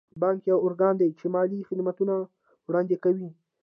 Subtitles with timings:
[0.21, 2.13] بانک یو ارګان دی چې مالي خدمتونه
[2.67, 3.29] وړاندې کوي.